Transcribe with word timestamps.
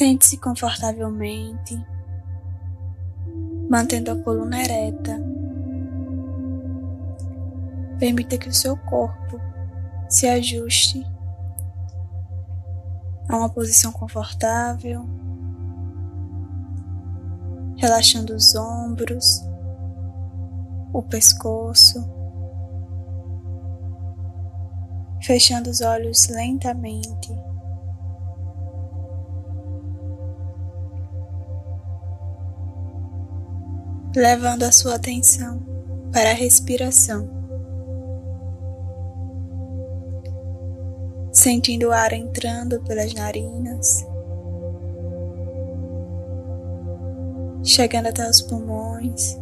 Sente-se 0.00 0.38
confortavelmente, 0.38 1.78
mantendo 3.68 4.10
a 4.10 4.16
coluna 4.16 4.62
ereta. 4.62 5.22
Permita 7.98 8.38
que 8.38 8.48
o 8.48 8.54
seu 8.54 8.78
corpo 8.78 9.38
se 10.08 10.26
ajuste 10.26 11.06
a 13.28 13.36
uma 13.36 13.50
posição 13.50 13.92
confortável, 13.92 15.04
relaxando 17.76 18.34
os 18.34 18.54
ombros, 18.54 19.46
o 20.94 21.02
pescoço, 21.02 22.10
fechando 25.20 25.68
os 25.68 25.82
olhos 25.82 26.26
lentamente. 26.28 27.49
Levando 34.14 34.64
a 34.64 34.72
sua 34.72 34.96
atenção 34.96 35.62
para 36.12 36.30
a 36.30 36.34
respiração, 36.34 37.28
sentindo 41.32 41.88
o 41.88 41.92
ar 41.92 42.12
entrando 42.12 42.82
pelas 42.82 43.14
narinas, 43.14 44.04
chegando 47.62 48.08
até 48.08 48.28
os 48.28 48.42
pulmões. 48.42 49.38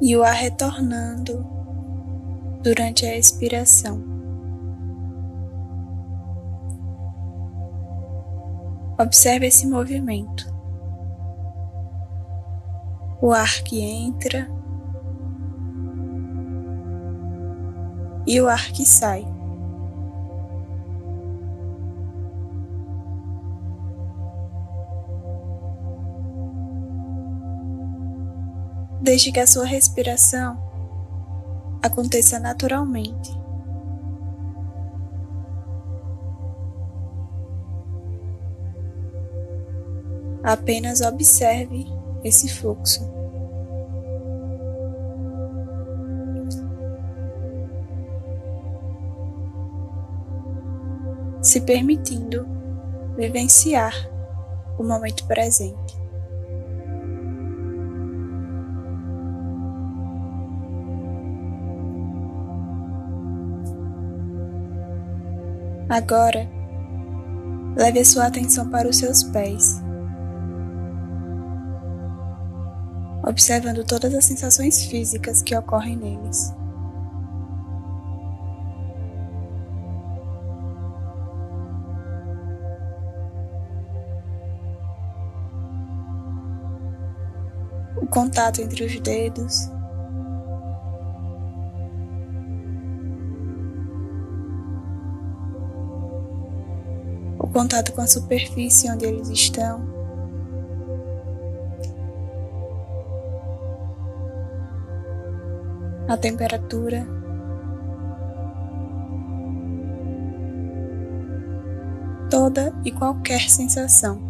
E 0.00 0.16
o 0.16 0.22
ar 0.22 0.34
retornando 0.34 1.44
durante 2.62 3.06
a 3.06 3.16
expiração. 3.16 4.15
Observe 8.98 9.46
esse 9.46 9.66
movimento. 9.66 10.46
O 13.20 13.32
ar 13.32 13.62
que 13.62 13.80
entra 13.80 14.48
e 18.26 18.40
o 18.40 18.48
ar 18.48 18.72
que 18.72 18.84
sai. 18.84 19.26
Deixe 29.02 29.30
que 29.30 29.38
a 29.38 29.46
sua 29.46 29.64
respiração 29.64 30.58
aconteça 31.80 32.40
naturalmente. 32.40 33.45
Apenas 40.46 41.00
observe 41.00 41.84
esse 42.22 42.48
fluxo. 42.48 43.00
Se 51.42 51.60
permitindo 51.62 52.46
vivenciar 53.16 53.92
o 54.78 54.84
momento 54.84 55.26
presente. 55.26 56.00
Agora, 65.88 66.48
leve 67.76 67.98
a 67.98 68.04
sua 68.04 68.26
atenção 68.26 68.70
para 68.70 68.88
os 68.88 68.96
seus 68.98 69.24
pés. 69.24 69.84
Observando 73.26 73.84
todas 73.84 74.14
as 74.14 74.24
sensações 74.24 74.84
físicas 74.84 75.42
que 75.42 75.56
ocorrem 75.56 75.96
neles. 75.96 76.54
O 88.00 88.06
contato 88.06 88.60
entre 88.60 88.84
os 88.84 89.00
dedos. 89.00 89.68
O 97.40 97.48
contato 97.48 97.92
com 97.92 98.02
a 98.02 98.06
superfície 98.06 98.88
onde 98.88 99.06
eles 99.06 99.28
estão. 99.28 99.95
A 106.08 106.16
temperatura. 106.16 107.06
Toda 112.30 112.72
e 112.84 112.90
qualquer 112.90 113.40
sensação. 113.48 114.20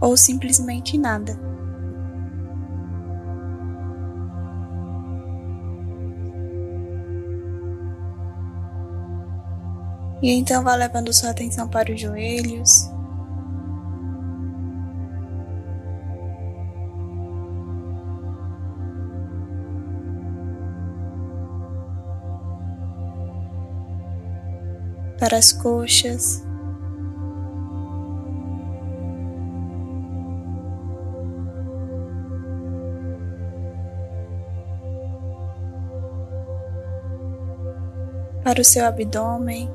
Ou 0.00 0.16
simplesmente 0.16 0.98
nada. 0.98 1.38
E 10.22 10.30
então 10.30 10.62
vá 10.62 10.76
levando 10.76 11.12
sua 11.12 11.30
atenção 11.30 11.68
para 11.68 11.92
os 11.92 12.00
joelhos, 12.00 12.91
para 25.22 25.38
as 25.38 25.52
coxas. 25.52 26.44
Para 38.42 38.60
o 38.60 38.64
seu 38.64 38.84
abdômen. 38.84 39.70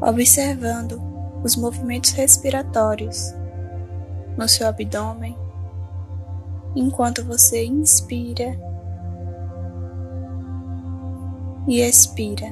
Observando 0.00 1.02
os 1.42 1.56
movimentos 1.56 2.12
respiratórios 2.12 3.34
no 4.38 4.48
seu 4.48 4.68
abdômen 4.68 5.45
enquanto 6.76 7.24
você 7.24 7.64
inspira 7.64 8.54
e 11.66 11.80
expira. 11.80 12.46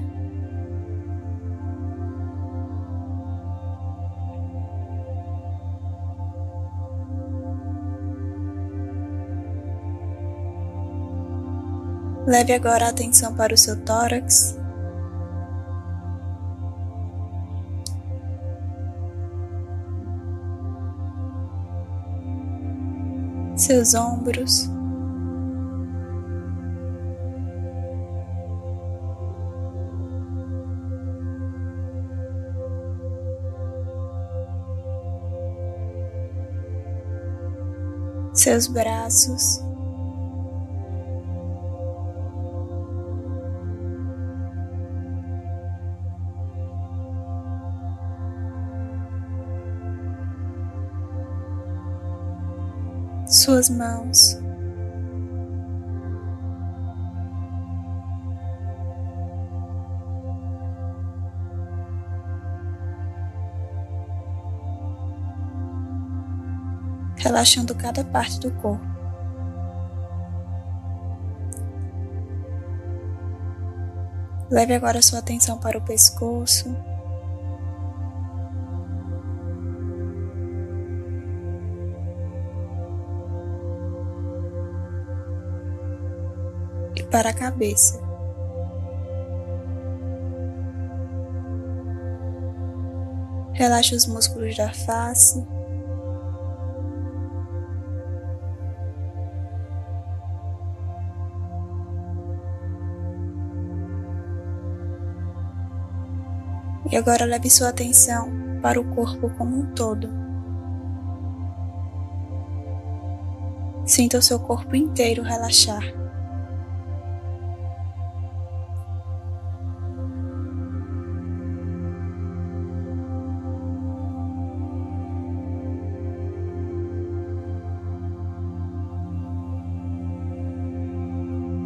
Leve 12.27 12.55
agora 12.55 12.87
a 12.87 12.89
atenção 12.89 13.35
para 13.35 13.53
o 13.53 13.57
seu 13.57 13.85
tórax. 13.85 14.64
Seus 23.57 23.95
ombros. 23.95 24.69
Seus 38.35 38.67
braços. 38.67 39.74
suas 53.35 53.69
mãos. 53.69 54.39
Relaxando 67.17 67.75
cada 67.75 68.05
parte 68.05 68.39
do 68.39 68.51
corpo. 68.53 68.85
Leve 74.51 74.75
agora 74.75 75.03
sua 75.03 75.19
atenção 75.19 75.59
para 75.59 75.79
o 75.79 75.81
pescoço. 75.81 76.77
Para 87.15 87.31
a 87.31 87.33
cabeça. 87.33 88.03
Relaxe 93.53 93.95
os 93.95 94.05
músculos 94.05 94.57
da 94.57 94.73
face. 94.75 95.47
E 106.91 106.97
agora 106.97 107.25
leve 107.25 107.49
sua 107.49 107.69
atenção 107.69 108.29
para 108.61 108.81
o 108.81 108.85
corpo 108.93 109.31
como 109.39 109.61
um 109.61 109.73
todo. 109.73 110.09
Sinta 113.87 114.19
o 114.19 114.23
seu 114.23 114.41
corpo 114.41 114.75
inteiro 114.75 115.23
relaxar. 115.23 116.04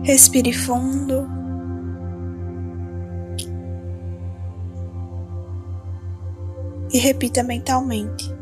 Respire 0.09 0.55
fundo. 0.55 1.29
e 6.91 6.99
repita 6.99 7.43
mentalmente: 7.43 8.35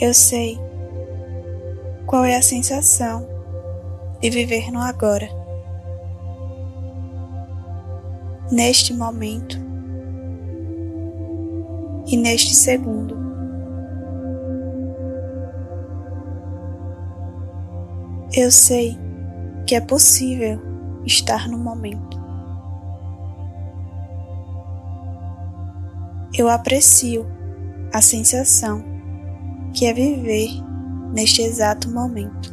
Eu 0.00 0.14
sei 0.14 0.58
qual 2.06 2.24
é 2.24 2.36
a 2.36 2.42
sensação 2.42 3.28
de 4.20 4.30
viver 4.30 4.70
no 4.70 4.80
agora. 4.80 5.28
Neste 8.50 8.94
momento 8.94 9.58
e 12.06 12.16
neste 12.16 12.54
segundo. 12.54 13.21
Eu 18.34 18.50
sei 18.50 18.98
que 19.66 19.74
é 19.74 19.80
possível 19.80 20.58
estar 21.04 21.46
no 21.50 21.58
momento. 21.58 22.18
Eu 26.34 26.48
aprecio 26.48 27.26
a 27.92 28.00
sensação 28.00 28.82
que 29.74 29.84
é 29.84 29.92
viver 29.92 30.48
neste 31.12 31.42
exato 31.42 31.90
momento. 31.90 32.50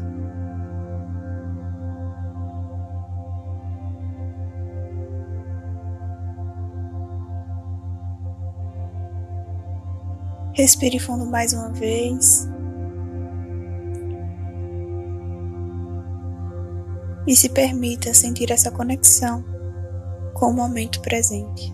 Respire 10.53 10.99
fundo 10.99 11.25
mais 11.25 11.53
uma 11.53 11.69
vez. 11.69 12.49
E 17.29 17.35
se 17.35 17.47
permita 17.47 18.11
sentir 18.11 18.51
essa 18.51 18.71
conexão 18.71 19.45
com 20.33 20.47
o 20.47 20.53
momento 20.53 20.99
presente. 20.99 21.71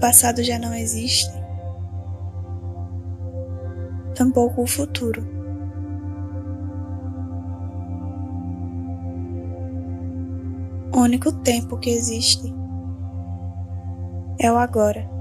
passado 0.00 0.42
já 0.42 0.58
não 0.58 0.74
existe, 0.74 1.32
tampouco 4.14 4.62
o 4.62 4.66
futuro. 4.66 5.26
O 10.94 10.98
único 10.98 11.32
tempo 11.32 11.78
que 11.78 11.88
existe 11.88 12.54
é 14.38 14.52
o 14.52 14.58
agora. 14.58 15.13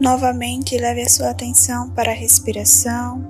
Novamente, 0.00 0.76
leve 0.76 1.02
a 1.02 1.08
sua 1.08 1.30
atenção 1.30 1.88
para 1.90 2.10
a 2.10 2.14
respiração, 2.14 3.24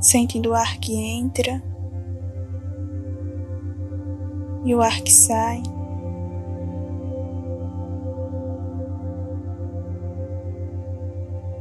sentindo 0.00 0.50
o 0.50 0.54
ar 0.54 0.78
que 0.78 0.96
entra 0.96 1.62
e 4.64 4.74
o 4.74 4.82
ar 4.82 5.00
que 5.00 5.12
sai. 5.12 5.62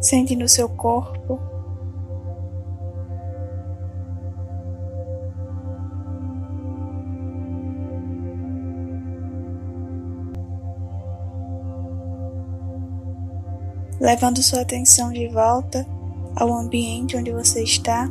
Sente 0.02 0.36
no 0.36 0.50
seu 0.50 0.68
corpo 0.68 1.51
levando 14.02 14.42
sua 14.42 14.62
atenção 14.62 15.12
de 15.12 15.28
volta 15.28 15.86
ao 16.36 16.52
ambiente 16.52 17.16
onde 17.16 17.32
você 17.32 17.62
está. 17.62 18.10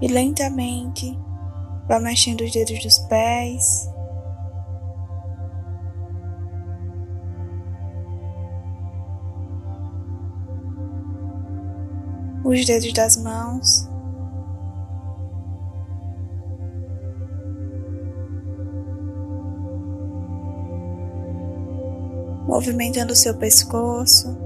E 0.00 0.08
lentamente 0.08 1.18
vá 1.86 2.00
mexendo 2.00 2.40
os 2.40 2.50
dedos 2.50 2.82
dos 2.82 2.98
pés. 3.00 3.90
Os 12.42 12.64
dedos 12.64 12.92
das 12.94 13.18
mãos. 13.18 13.93
Movimentando 22.46 23.14
seu 23.14 23.36
pescoço. 23.36 24.36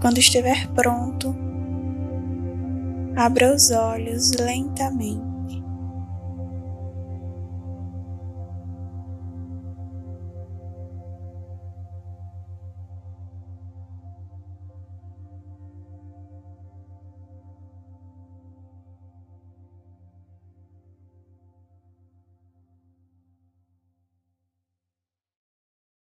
Quando 0.00 0.18
estiver 0.18 0.68
pronto, 0.72 1.34
abra 3.16 3.54
os 3.54 3.70
olhos 3.70 4.32
lentamente. 4.32 5.35